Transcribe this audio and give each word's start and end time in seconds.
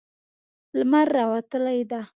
لمر 0.79 1.07
راوتلی 1.17 1.81
ده 1.89 2.01